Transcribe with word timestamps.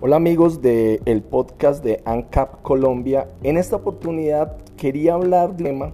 Hola 0.00 0.14
amigos 0.14 0.62
del 0.62 1.00
el 1.06 1.22
podcast 1.22 1.82
de 1.82 2.00
ANCAP 2.04 2.62
Colombia. 2.62 3.26
En 3.42 3.56
esta 3.56 3.74
oportunidad 3.74 4.56
quería 4.76 5.14
hablar 5.14 5.56
de 5.56 5.64
un 5.64 5.66
tema 5.70 5.92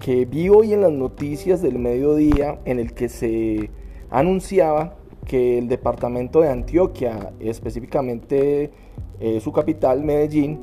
que 0.00 0.24
vi 0.24 0.48
hoy 0.48 0.72
en 0.72 0.80
las 0.80 0.90
noticias 0.90 1.62
del 1.62 1.78
mediodía 1.78 2.58
en 2.64 2.80
el 2.80 2.94
que 2.94 3.08
se 3.08 3.70
anunciaba 4.10 4.96
que 5.24 5.56
el 5.58 5.68
departamento 5.68 6.40
de 6.40 6.48
Antioquia, 6.48 7.32
específicamente 7.38 8.72
eh, 9.20 9.38
su 9.40 9.52
capital 9.52 10.02
Medellín, 10.02 10.58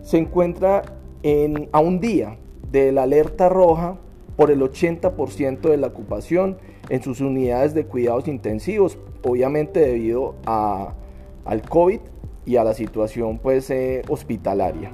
se 0.00 0.16
encuentra 0.16 0.80
en, 1.22 1.68
a 1.72 1.80
un 1.80 2.00
día 2.00 2.38
de 2.72 2.90
la 2.90 3.02
alerta 3.02 3.50
roja 3.50 3.98
por 4.36 4.50
el 4.50 4.62
80% 4.62 5.60
de 5.60 5.76
la 5.76 5.88
ocupación 5.88 6.56
en 6.88 7.02
sus 7.02 7.20
unidades 7.20 7.74
de 7.74 7.84
cuidados 7.84 8.28
intensivos, 8.28 8.96
obviamente 9.24 9.80
debido 9.80 10.36
a, 10.46 10.94
al 11.44 11.60
COVID 11.68 12.00
a 12.56 12.64
la 12.64 12.74
situación 12.74 13.38
pues 13.38 13.70
eh, 13.70 14.02
hospitalaria. 14.08 14.90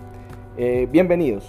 Eh, 0.56 0.88
bienvenidos. 0.90 1.48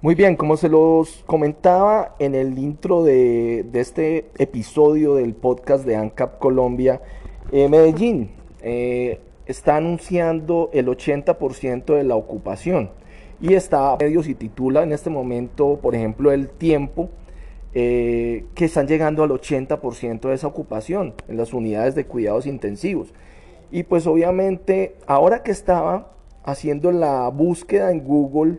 Muy 0.00 0.14
bien, 0.14 0.36
como 0.36 0.56
se 0.56 0.68
los 0.68 1.24
comentaba 1.26 2.14
en 2.20 2.36
el 2.36 2.58
intro 2.58 3.02
de, 3.02 3.66
este 3.74 4.30
episodio 4.38 5.16
del 5.16 5.34
podcast 5.34 5.84
de 5.84 5.96
ANCAP 5.96 6.38
Colombia, 6.38 7.00
eh, 7.50 7.68
Medellín 7.68 8.30
está 9.46 9.76
anunciando 9.76 10.70
el 10.72 10.86
80% 10.88 11.94
de 11.94 12.04
la 12.04 12.16
ocupación 12.16 12.90
y 13.40 13.54
está 13.54 13.96
medios 14.00 14.28
y 14.28 14.34
titula 14.34 14.82
en 14.82 14.92
este 14.92 15.10
momento, 15.10 15.78
por 15.80 15.94
ejemplo, 15.94 16.32
el 16.32 16.48
tiempo, 16.48 17.10
eh, 17.74 18.46
que 18.54 18.64
están 18.64 18.86
llegando 18.86 19.22
al 19.22 19.30
80% 19.30 20.28
de 20.28 20.34
esa 20.34 20.46
ocupación 20.46 21.14
en 21.28 21.36
las 21.36 21.52
unidades 21.52 21.94
de 21.94 22.06
cuidados 22.06 22.46
intensivos. 22.46 23.12
Y 23.70 23.82
pues 23.82 24.06
obviamente, 24.06 24.96
ahora 25.06 25.42
que 25.42 25.50
estaba 25.50 26.12
haciendo 26.44 26.92
la 26.92 27.28
búsqueda 27.28 27.90
en 27.90 28.04
Google 28.04 28.58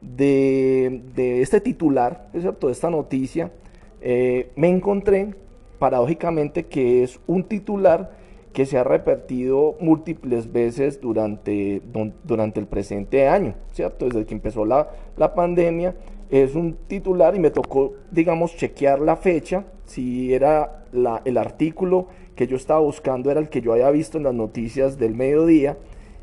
de, 0.00 1.02
este 1.40 1.60
titular, 1.60 2.28
cierto, 2.32 2.66
de 2.66 2.72
esta 2.72 2.90
noticia, 2.90 3.52
eh, 4.00 4.50
me 4.56 4.68
encontré 4.68 5.34
paradójicamente 5.78 6.66
que 6.66 7.02
es 7.02 7.20
un 7.26 7.44
titular 7.44 8.16
que 8.56 8.64
se 8.64 8.78
ha 8.78 8.84
repetido 8.84 9.76
múltiples 9.80 10.50
veces 10.50 10.98
durante, 10.98 11.82
durante 12.24 12.58
el 12.58 12.66
presente 12.66 13.28
año, 13.28 13.54
¿cierto? 13.72 14.06
Desde 14.06 14.24
que 14.24 14.32
empezó 14.32 14.64
la, 14.64 14.88
la 15.18 15.34
pandemia, 15.34 15.94
es 16.30 16.54
un 16.54 16.72
titular 16.86 17.36
y 17.36 17.38
me 17.38 17.50
tocó, 17.50 17.92
digamos, 18.10 18.56
chequear 18.56 19.00
la 19.00 19.16
fecha, 19.16 19.66
si 19.84 20.32
era 20.32 20.86
la, 20.90 21.20
el 21.26 21.36
artículo 21.36 22.06
que 22.34 22.46
yo 22.46 22.56
estaba 22.56 22.80
buscando, 22.80 23.30
era 23.30 23.40
el 23.40 23.50
que 23.50 23.60
yo 23.60 23.74
había 23.74 23.90
visto 23.90 24.16
en 24.16 24.24
las 24.24 24.32
noticias 24.32 24.96
del 24.96 25.14
mediodía, 25.14 25.76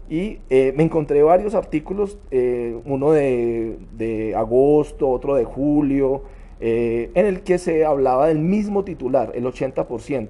y 0.09 0.39
eh, 0.49 0.73
me 0.75 0.81
encontré 0.81 1.21
varios 1.21 1.53
artículos, 1.53 2.17
eh, 2.31 2.75
uno 2.83 3.11
de, 3.11 3.77
de, 3.95 4.33
agosto, 4.35 5.07
otro 5.07 5.35
de 5.35 5.43
julio, 5.43 6.23
eh, 6.59 7.11
en 7.13 7.27
el 7.27 7.41
que 7.43 7.59
se 7.59 7.85
hablaba 7.85 8.27
del 8.27 8.39
mismo 8.39 8.83
titular, 8.83 9.33
el 9.35 9.45
80%. 9.45 10.29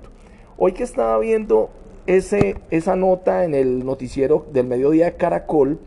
Hoy 0.58 0.74
que 0.74 0.84
estaba 0.84 1.18
viendo 1.18 1.70
ese, 2.08 2.56
esa 2.70 2.96
nota 2.96 3.46
en 3.46 3.54
el 3.56 3.86
noticiero 3.86 4.46
del 4.52 4.68
mediodía 4.68 5.06
de 5.06 5.16
Caracol, 5.16 5.80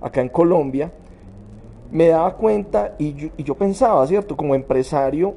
acá 0.00 0.20
en 0.20 0.28
Colombia, 0.28 0.92
me 1.90 2.08
daba 2.08 2.36
cuenta 2.36 2.94
y 2.98 3.30
yo, 3.42 3.54
pensaba, 3.56 4.06
¿cierto? 4.06 4.36
Como 4.36 4.54
empresario, 4.54 5.34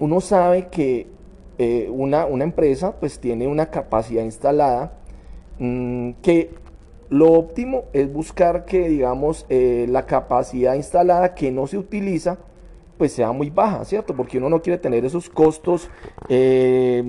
uno 0.00 0.20
sabe 0.20 0.68
que 0.68 1.06
eh, 1.58 1.88
una, 1.92 2.26
una, 2.26 2.44
empresa 2.44 2.94
pues 2.98 3.18
tiene 3.18 3.46
una 3.48 3.66
capacidad 3.66 4.22
instalada 4.22 4.92
mm, 5.58 6.12
que 6.22 6.50
lo 7.10 7.32
óptimo 7.32 7.84
es 7.92 8.12
buscar 8.12 8.64
que, 8.64 8.88
digamos, 8.88 9.46
eh, 9.48 9.86
la 9.88 10.06
capacidad 10.06 10.74
instalada 10.74 11.34
que 11.34 11.50
no 11.50 11.66
se 11.66 11.78
utiliza, 11.78 12.38
pues 12.96 13.12
sea 13.12 13.32
muy 13.32 13.50
baja, 13.50 13.84
¿cierto? 13.84 14.14
Porque 14.14 14.38
uno 14.38 14.48
no 14.48 14.60
quiere 14.62 14.78
tener 14.78 15.04
esos 15.04 15.28
costos 15.28 15.90
eh, 16.28 17.02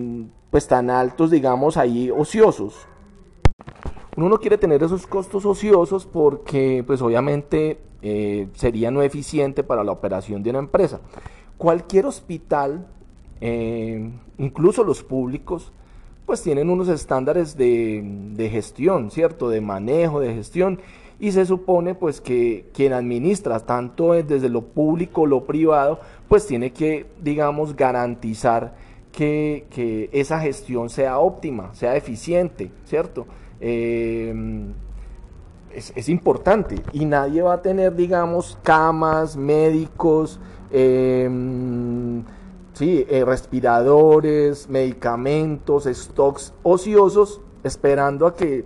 pues 0.51 0.67
tan 0.67 0.89
altos, 0.89 1.31
digamos, 1.31 1.77
ahí 1.77 2.09
ociosos. 2.11 2.87
Uno 4.15 4.29
no 4.29 4.39
quiere 4.39 4.57
tener 4.57 4.83
esos 4.83 5.07
costos 5.07 5.45
ociosos 5.45 6.05
porque 6.05 6.83
pues 6.85 7.01
obviamente 7.01 7.79
eh, 8.01 8.47
sería 8.53 8.91
no 8.91 9.01
eficiente 9.01 9.63
para 9.63 9.83
la 9.83 9.91
operación 9.91 10.43
de 10.43 10.49
una 10.49 10.59
empresa. 10.59 10.99
Cualquier 11.57 12.05
hospital, 12.05 12.87
eh, 13.41 14.09
incluso 14.37 14.83
los 14.83 15.03
públicos, 15.03 15.71
pues 16.25 16.41
tienen 16.41 16.69
unos 16.69 16.89
estándares 16.89 17.57
de, 17.57 18.01
de, 18.35 18.49
gestión, 18.49 19.09
¿cierto? 19.11 19.49
De 19.49 19.61
manejo, 19.61 20.19
de 20.19 20.33
gestión. 20.33 20.79
Y 21.19 21.31
se 21.31 21.45
supone 21.45 21.95
pues 21.95 22.21
que 22.21 22.65
quien 22.73 22.93
administra 22.93 23.59
tanto 23.59 24.13
desde 24.13 24.47
lo 24.47 24.61
público 24.61 25.21
o 25.21 25.25
lo 25.25 25.45
privado, 25.45 25.99
pues 26.27 26.45
tiene 26.45 26.71
que, 26.71 27.07
digamos, 27.21 27.75
garantizar 27.75 28.75
que, 29.11 30.09
esa 30.13 30.39
gestión 30.39 30.89
sea 30.89 31.19
óptima, 31.19 31.73
sea 31.73 31.95
eficiente, 31.95 32.71
¿cierto? 32.85 33.25
Eh, 33.59 34.33
es, 35.71 36.09
importante 36.09 36.75
y 36.93 37.05
nadie 37.05 37.41
va 37.41 37.53
a 37.53 37.61
tener, 37.61 37.95
digamos, 37.95 38.57
camas, 38.63 39.37
médicos, 39.37 40.39
em, 40.71 42.23
sí, 42.73 43.05
eh, 43.09 43.23
respiradores, 43.25 44.69
medicamentos, 44.69 45.85
stocks 45.85 46.53
ociosos, 46.63 47.41
esperando 47.63 48.25
a 48.25 48.35
que, 48.35 48.65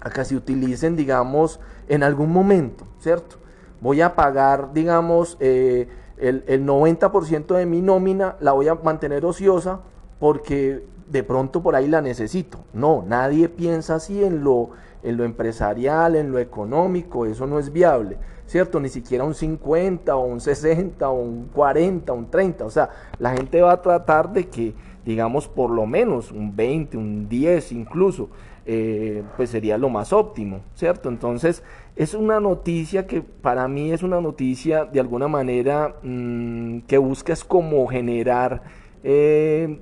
a 0.00 0.10
que 0.10 0.24
se 0.24 0.36
utilicen, 0.36 0.96
digamos, 0.96 1.60
en 1.88 2.02
algún 2.02 2.32
momento, 2.32 2.84
¿cierto? 2.98 3.36
Voy 3.80 4.00
a 4.00 4.14
pagar, 4.14 4.72
digamos, 4.72 5.36
eh, 5.40 5.88
el, 6.28 6.66
90% 6.66 7.54
de 7.54 7.66
mi 7.66 7.82
nómina 7.82 8.36
la 8.40 8.52
voy 8.52 8.68
a 8.68 8.74
mantener 8.74 9.24
ociosa 9.24 9.80
porque 10.18 10.84
de 11.10 11.22
pronto 11.22 11.62
por 11.62 11.76
ahí 11.76 11.86
la 11.86 12.00
necesito. 12.00 12.58
No, 12.72 13.04
nadie 13.06 13.48
piensa 13.48 13.96
así 13.96 14.24
en 14.24 14.42
lo, 14.42 14.70
en 15.02 15.16
lo 15.16 15.24
empresarial, 15.24 16.16
en 16.16 16.32
lo 16.32 16.38
económico, 16.38 17.26
eso 17.26 17.46
no 17.46 17.58
es 17.58 17.72
viable, 17.72 18.16
¿cierto? 18.46 18.80
Ni 18.80 18.88
siquiera 18.88 19.24
un 19.24 19.34
50 19.34 20.16
o 20.16 20.24
un 20.24 20.40
60 20.40 21.08
o 21.08 21.12
un 21.12 21.50
40, 21.52 22.12
un 22.12 22.30
30, 22.30 22.64
o 22.64 22.70
sea, 22.70 22.88
la 23.18 23.32
gente 23.32 23.60
va 23.60 23.72
a 23.72 23.82
tratar 23.82 24.32
de 24.32 24.48
que, 24.48 24.74
digamos, 25.04 25.48
por 25.48 25.70
lo 25.70 25.86
menos 25.86 26.32
un 26.32 26.56
20, 26.56 26.96
un 26.96 27.28
10 27.28 27.72
incluso, 27.72 28.30
eh, 28.66 29.22
pues 29.36 29.50
sería 29.50 29.76
lo 29.76 29.90
más 29.90 30.12
óptimo, 30.12 30.60
¿cierto? 30.74 31.10
Entonces, 31.10 31.62
es 31.96 32.14
una 32.14 32.40
noticia 32.40 33.06
que 33.06 33.20
para 33.20 33.68
mí 33.68 33.92
es 33.92 34.02
una 34.02 34.20
noticia 34.20 34.86
de 34.86 35.00
alguna 35.00 35.28
manera 35.28 35.96
mm, 36.02 36.80
que 36.80 36.96
busca 36.96 37.34
es 37.34 37.44
como 37.44 37.86
generar 37.86 38.62
eh, 39.02 39.78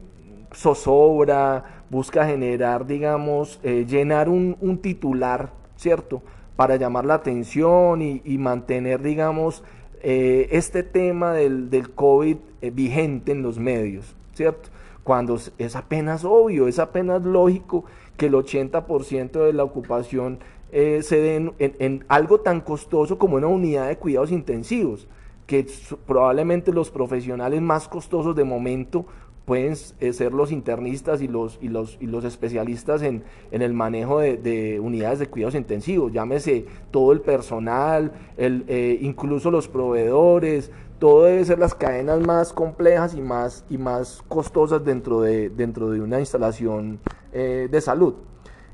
zozobra, 0.52 1.84
busca 1.90 2.26
generar, 2.26 2.86
digamos, 2.86 3.60
eh, 3.62 3.86
llenar 3.88 4.28
un, 4.28 4.78
titular, 4.82 5.50
¿cierto? 5.76 6.22
Para 6.56 6.76
llamar 6.76 7.04
la 7.04 7.14
atención 7.14 8.02
y, 8.02 8.38
mantener, 8.38 9.00
digamos, 9.00 9.62
este 10.02 10.82
tema 10.82 11.32
del, 11.32 11.70
del 11.70 11.90
COVID 11.90 12.36
vigente 12.72 13.30
en 13.32 13.42
los 13.42 13.58
medios, 13.58 14.16
¿cierto? 14.34 14.68
Cuando 15.04 15.38
es 15.58 15.76
apenas 15.76 16.24
obvio, 16.24 16.68
es 16.68 16.78
apenas 16.78 17.22
lógico 17.22 17.84
que 18.16 18.26
el 18.26 18.34
80% 18.34 19.44
de 19.44 19.52
la 19.52 19.64
ocupación 19.64 20.38
eh, 20.70 21.02
se 21.02 21.20
den 21.20 21.52
en, 21.58 22.04
algo 22.08 22.40
tan 22.40 22.60
costoso 22.60 23.18
como 23.18 23.36
una 23.36 23.46
unidad 23.46 23.88
de 23.88 23.98
cuidados 23.98 24.30
intensivos, 24.30 25.06
que 25.46 25.66
probablemente 26.06 26.72
los 26.72 26.90
profesionales 26.90 27.60
más 27.60 27.88
costosos 27.88 28.34
de 28.36 28.44
momento 28.44 29.04
pueden 29.44 29.74
eh, 30.00 30.12
ser 30.12 30.32
los 30.32 30.52
internistas 30.52 31.20
y 31.20 31.28
los, 31.28 31.58
y 31.60 31.68
los, 31.68 31.98
y 32.00 32.06
los 32.06 32.24
especialistas 32.24 33.02
en, 33.02 33.24
el 33.50 33.72
manejo 33.72 34.20
de, 34.20 34.80
unidades 34.80 35.18
de 35.18 35.26
cuidados 35.26 35.56
intensivos, 35.56 36.12
llámese 36.12 36.64
todo 36.90 37.12
el 37.12 37.20
personal, 37.20 38.12
el, 38.36 38.64
eh, 38.68 38.98
incluso 39.02 39.50
los 39.50 39.68
proveedores, 39.68 40.70
todo 41.02 41.24
debe 41.24 41.44
ser 41.44 41.58
las 41.58 41.74
cadenas 41.74 42.20
más 42.20 42.52
complejas 42.52 43.16
y 43.16 43.20
más, 43.20 43.64
y 43.68 43.76
más 43.76 44.22
costosas 44.28 44.84
dentro 44.84 45.20
de, 45.20 45.50
dentro 45.50 45.90
de 45.90 46.00
una 46.00 46.20
instalación 46.20 47.00
eh, 47.32 47.66
de 47.68 47.80
salud. 47.80 48.14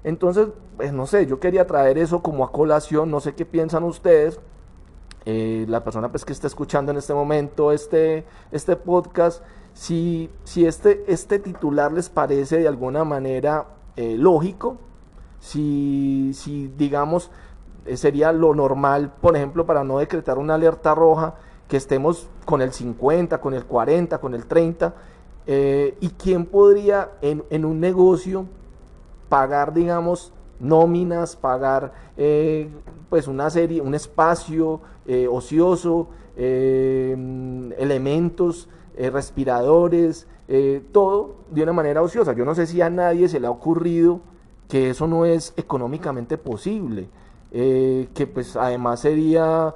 Entonces, 0.04 0.48
pues 0.76 0.92
no 0.92 1.06
sé, 1.06 1.24
yo 1.24 1.40
quería 1.40 1.66
traer 1.66 1.96
eso 1.96 2.20
como 2.20 2.44
a 2.44 2.52
colación, 2.52 3.10
no 3.10 3.20
sé 3.20 3.34
qué 3.34 3.46
piensan 3.46 3.82
ustedes, 3.82 4.40
eh, 5.24 5.64
la 5.70 5.82
persona 5.82 6.10
pues 6.10 6.26
que 6.26 6.34
está 6.34 6.46
escuchando 6.46 6.92
en 6.92 6.98
este 6.98 7.14
momento 7.14 7.72
este, 7.72 8.26
este 8.52 8.76
podcast, 8.76 9.42
si, 9.72 10.28
si 10.44 10.66
este, 10.66 11.04
este 11.10 11.38
titular 11.38 11.94
les 11.94 12.10
parece 12.10 12.58
de 12.58 12.68
alguna 12.68 13.04
manera 13.04 13.68
eh, 13.96 14.18
lógico, 14.18 14.76
si, 15.40 16.32
si 16.34 16.70
digamos 16.76 17.30
sería 17.94 18.32
lo 18.32 18.54
normal, 18.54 19.14
por 19.18 19.34
ejemplo, 19.34 19.64
para 19.64 19.82
no 19.82 19.98
decretar 19.98 20.36
una 20.36 20.56
alerta 20.56 20.94
roja, 20.94 21.36
que 21.68 21.76
estemos 21.76 22.28
con 22.44 22.62
el 22.62 22.72
50, 22.72 23.40
con 23.40 23.54
el 23.54 23.64
40, 23.64 24.18
con 24.18 24.34
el 24.34 24.46
30. 24.46 24.94
¿Y 26.00 26.08
quién 26.10 26.44
podría 26.44 27.12
en, 27.22 27.64
un 27.64 27.80
negocio 27.80 28.46
pagar, 29.28 29.72
digamos, 29.72 30.32
nóminas, 30.60 31.36
pagar 31.36 31.92
eh, 32.16 32.68
pues 33.08 33.28
una 33.28 33.50
serie, 33.50 33.80
un 33.80 33.94
espacio 33.94 34.80
eh, 35.06 35.28
ocioso, 35.30 36.08
eh, 36.36 37.12
elementos, 37.78 38.68
respiradores, 38.96 40.26
todo 40.90 41.36
de 41.50 41.62
una 41.62 41.72
manera 41.72 42.02
ociosa. 42.02 42.32
Yo 42.32 42.44
no 42.44 42.54
sé 42.56 42.66
si 42.66 42.82
a 42.82 42.90
nadie 42.90 43.28
se 43.28 43.38
le 43.38 43.46
ha 43.46 43.50
ocurrido 43.50 44.20
que 44.68 44.90
eso 44.90 45.06
no 45.06 45.24
es 45.24 45.52
económicamente 45.56 46.36
posible, 46.36 47.08
que 47.52 48.30
pues 48.34 48.56
además 48.56 49.00
sería 49.00 49.72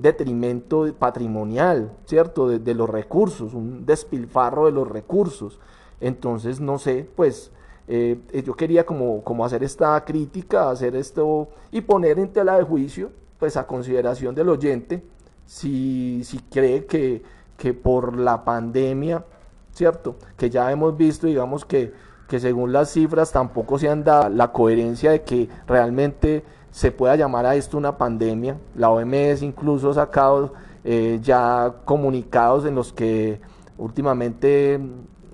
detrimento 0.00 0.92
patrimonial, 0.98 1.92
¿cierto? 2.06 2.48
De, 2.48 2.58
de 2.58 2.74
los 2.74 2.88
recursos, 2.88 3.54
un 3.54 3.86
despilfarro 3.86 4.66
de 4.66 4.72
los 4.72 4.88
recursos. 4.88 5.60
Entonces, 6.00 6.60
no 6.60 6.78
sé, 6.78 7.08
pues 7.14 7.52
eh, 7.92 8.20
eh, 8.32 8.42
yo 8.44 8.54
quería 8.54 8.86
como, 8.86 9.24
como 9.24 9.44
hacer 9.44 9.64
esta 9.64 10.04
crítica, 10.04 10.70
hacer 10.70 10.94
esto 10.94 11.48
y 11.72 11.80
poner 11.80 12.20
en 12.20 12.32
tela 12.32 12.56
de 12.56 12.62
juicio, 12.62 13.10
pues 13.38 13.56
a 13.56 13.66
consideración 13.66 14.32
del 14.34 14.48
oyente, 14.48 15.02
si, 15.44 16.22
si 16.22 16.38
cree 16.38 16.86
que, 16.86 17.22
que 17.56 17.74
por 17.74 18.16
la 18.16 18.44
pandemia, 18.44 19.24
¿cierto? 19.72 20.14
Que 20.36 20.48
ya 20.50 20.70
hemos 20.70 20.96
visto, 20.96 21.26
digamos 21.26 21.64
que, 21.64 21.92
que 22.28 22.38
según 22.38 22.72
las 22.72 22.92
cifras 22.92 23.32
tampoco 23.32 23.76
se 23.76 23.88
han 23.88 24.04
dado 24.04 24.28
la 24.28 24.52
coherencia 24.52 25.10
de 25.10 25.22
que 25.22 25.48
realmente 25.66 26.44
se 26.70 26.92
pueda 26.92 27.16
llamar 27.16 27.46
a 27.46 27.54
esto 27.56 27.76
una 27.78 27.98
pandemia. 27.98 28.58
La 28.74 28.90
OMS 28.90 29.42
incluso 29.42 29.90
ha 29.90 29.94
sacado 29.94 30.54
eh, 30.84 31.18
ya 31.22 31.74
comunicados 31.84 32.64
en 32.64 32.74
los 32.74 32.92
que 32.92 33.40
últimamente 33.78 34.80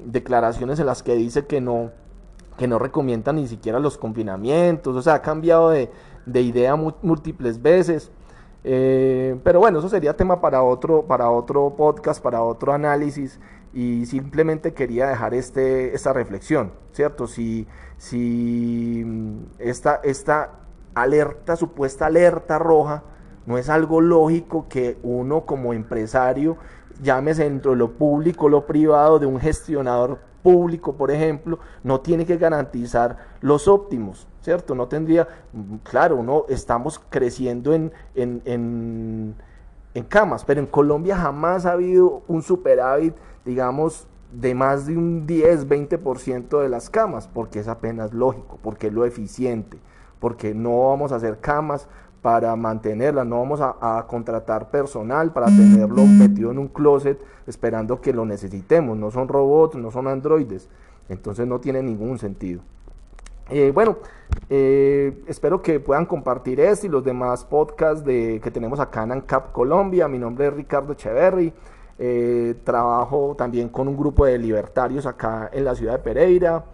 declaraciones 0.04 0.78
en 0.78 0.86
las 0.86 1.02
que 1.02 1.14
dice 1.14 1.46
que 1.46 1.60
no 1.60 1.90
que 2.56 2.66
no 2.66 2.78
recomienda 2.78 3.32
ni 3.32 3.46
siquiera 3.46 3.78
los 3.78 3.98
confinamientos, 3.98 4.96
o 4.96 5.02
sea, 5.02 5.14
ha 5.14 5.22
cambiado 5.22 5.70
de, 5.70 5.90
idea 6.40 6.74
múltiples 6.74 7.60
veces. 7.60 8.10
Eh, 8.64 9.38
pero 9.44 9.60
bueno, 9.60 9.78
eso 9.78 9.88
sería 9.88 10.16
tema 10.16 10.40
para 10.40 10.62
otro, 10.62 11.02
para 11.06 11.30
otro 11.30 11.74
podcast, 11.76 12.22
para 12.22 12.42
otro 12.42 12.72
análisis 12.72 13.38
y 13.72 14.06
simplemente 14.06 14.72
quería 14.74 15.06
dejar 15.06 15.34
este, 15.34 15.94
esta 15.94 16.12
reflexión, 16.12 16.72
¿cierto? 16.92 17.26
Si, 17.26 17.66
si 17.98 19.04
mm, 19.04 19.42
esta, 19.58 20.00
esta 20.02 20.65
alerta, 20.96 21.56
supuesta 21.56 22.06
alerta 22.06 22.58
roja, 22.58 23.02
no 23.44 23.58
es 23.58 23.68
algo 23.68 24.00
lógico 24.00 24.66
que 24.68 24.98
uno 25.02 25.42
como 25.44 25.72
empresario, 25.72 26.56
llámese 27.02 27.44
dentro 27.44 27.72
de 27.72 27.76
lo 27.76 27.92
público, 27.92 28.48
lo 28.48 28.66
privado, 28.66 29.18
de 29.18 29.26
un 29.26 29.38
gestionador 29.38 30.18
público, 30.42 30.94
por 30.94 31.10
ejemplo, 31.10 31.58
no 31.84 32.00
tiene 32.00 32.24
que 32.24 32.38
garantizar 32.38 33.18
los 33.42 33.68
óptimos, 33.68 34.26
¿cierto? 34.40 34.74
No 34.74 34.88
tendría, 34.88 35.28
claro, 35.82 36.22
no 36.22 36.46
estamos 36.48 36.98
creciendo 37.10 37.74
en, 37.74 37.92
en, 38.14 38.40
en, 38.46 39.34
en 39.92 40.04
camas, 40.04 40.44
pero 40.44 40.60
en 40.60 40.66
Colombia 40.66 41.16
jamás 41.16 41.66
ha 41.66 41.72
habido 41.72 42.22
un 42.26 42.42
superávit, 42.42 43.14
digamos, 43.44 44.08
de 44.32 44.54
más 44.54 44.86
de 44.86 44.96
un 44.96 45.26
10, 45.26 45.68
20% 45.68 46.62
de 46.62 46.68
las 46.68 46.88
camas, 46.88 47.28
porque 47.28 47.60
es 47.60 47.68
apenas 47.68 48.14
lógico, 48.14 48.58
porque 48.62 48.86
es 48.86 48.92
lo 48.94 49.04
eficiente, 49.04 49.78
porque 50.26 50.52
no 50.52 50.88
vamos 50.88 51.12
a 51.12 51.16
hacer 51.16 51.38
camas 51.38 51.86
para 52.20 52.56
mantenerla, 52.56 53.24
no 53.24 53.38
vamos 53.38 53.60
a, 53.62 54.04
contratar 54.08 54.72
personal 54.72 55.32
para 55.32 55.46
tenerlo 55.46 56.04
metido 56.04 56.50
en 56.50 56.58
un 56.58 56.66
closet 56.66 57.16
esperando 57.46 58.00
que 58.00 58.12
lo 58.12 58.24
necesitemos, 58.24 58.96
no 58.96 59.12
son 59.12 59.28
robots, 59.28 59.76
no 59.76 59.92
son 59.92 60.08
androides, 60.08 60.68
entonces 61.08 61.46
no 61.46 61.60
tiene 61.60 61.80
ningún 61.80 62.18
sentido. 62.18 62.60
Eh, 63.50 63.70
bueno, 63.72 63.98
eh, 64.50 65.22
espero 65.28 65.62
que 65.62 65.78
puedan 65.78 66.06
compartir 66.06 66.58
este 66.58 66.88
y 66.88 66.90
los 66.90 67.04
demás 67.04 67.44
podcasts 67.44 68.04
de, 68.04 68.40
que 68.42 68.50
tenemos 68.50 68.80
acá 68.80 69.04
en 69.04 69.12
ANCAP 69.12 69.52
Colombia. 69.52 70.08
Mi 70.08 70.18
nombre 70.18 70.48
es 70.48 70.54
Ricardo 70.54 70.94
Echeverry. 70.94 71.52
Eh, 72.00 72.56
trabajo 72.64 73.36
también 73.38 73.68
con 73.68 73.86
un 73.86 73.96
grupo 73.96 74.26
de 74.26 74.38
libertarios 74.38 75.06
acá 75.06 75.50
en 75.52 75.64
la 75.64 75.76
ciudad 75.76 75.92
de 75.92 75.98
Pereira, 76.00 76.64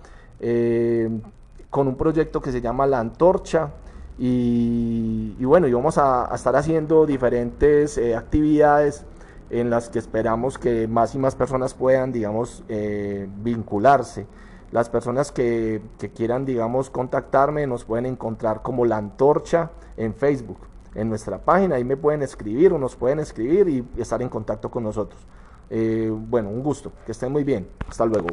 con 1.73 1.89
un 1.89 1.97
proyecto 1.97 2.43
que 2.43 2.53
se 2.53 2.61
llama 2.61 2.87
La 2.87 3.01
Antorcha. 3.01 3.71
Y, 4.19 5.43
bueno, 5.43 5.67
y 5.67 5.73
vamos 5.73 5.97
a, 5.97 6.31
estar 6.35 6.55
haciendo 6.55 7.07
diferentes 7.07 7.97
eh, 7.97 8.15
actividades 8.15 9.07
en 9.49 9.71
las 9.71 9.89
que 9.89 9.99
esperamos 9.99 10.59
que 10.59 10.87
más 10.87 11.15
y 11.15 11.19
más 11.19 11.35
personas 11.35 11.73
puedan, 11.73 12.13
digamos, 12.13 12.63
eh, 12.69 13.27
vincularse. 13.39 14.27
Las 14.71 14.91
personas 14.91 15.33
que, 15.33 15.81
quieran, 16.15 16.45
digamos, 16.45 16.91
contactarme 16.91 17.67
nos 17.67 17.85
pueden 17.85 18.05
encontrar 18.05 18.61
como 18.61 18.85
La 18.85 18.99
Antorcha 18.99 19.71
en 19.97 20.15
Facebook, 20.15 20.59
en 20.95 21.09
nuestra 21.09 21.39
página. 21.39 21.77
Ahí 21.77 21.85
me 21.85 21.97
pueden 21.97 22.21
escribir 22.21 22.75
o 22.75 22.79
nos 22.79 22.97
pueden 22.97 23.19
escribir 23.19 23.69
y 23.71 24.01
estar 24.01 24.21
en 24.21 24.29
contacto 24.29 24.71
con 24.71 24.85
nosotros. 24.85 25.27
Eh, 25.71 26.13
bueno, 26.15 26.51
un 26.51 26.63
gusto. 26.63 26.93
Que 27.07 27.13
estén 27.13 27.33
muy 27.33 27.45
bien. 27.45 27.67
Hasta 27.89 28.05
luego. 28.05 28.29